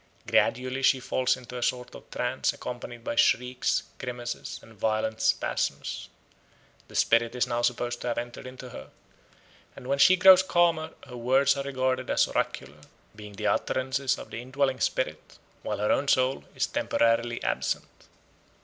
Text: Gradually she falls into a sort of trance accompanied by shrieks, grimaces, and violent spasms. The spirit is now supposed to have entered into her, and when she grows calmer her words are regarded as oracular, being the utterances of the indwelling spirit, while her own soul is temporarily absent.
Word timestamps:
Gradually 0.25 0.81
she 0.81 0.99
falls 0.99 1.37
into 1.37 1.59
a 1.59 1.61
sort 1.61 1.93
of 1.93 2.09
trance 2.09 2.53
accompanied 2.53 3.03
by 3.03 3.15
shrieks, 3.15 3.83
grimaces, 3.99 4.59
and 4.63 4.73
violent 4.73 5.21
spasms. 5.21 6.09
The 6.87 6.95
spirit 6.95 7.35
is 7.35 7.45
now 7.45 7.61
supposed 7.61 8.01
to 8.01 8.07
have 8.07 8.17
entered 8.17 8.47
into 8.47 8.69
her, 8.69 8.89
and 9.75 9.85
when 9.85 9.99
she 9.99 10.15
grows 10.15 10.41
calmer 10.41 10.89
her 11.05 11.17
words 11.17 11.55
are 11.55 11.63
regarded 11.63 12.09
as 12.09 12.27
oracular, 12.27 12.81
being 13.15 13.33
the 13.33 13.45
utterances 13.45 14.17
of 14.17 14.31
the 14.31 14.41
indwelling 14.41 14.79
spirit, 14.79 15.37
while 15.61 15.77
her 15.77 15.91
own 15.91 16.07
soul 16.07 16.45
is 16.55 16.65
temporarily 16.65 17.43
absent. 17.43 18.07